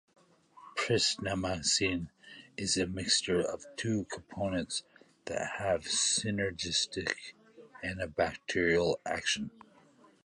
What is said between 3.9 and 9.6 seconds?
components that have a synergistic antibacterial action.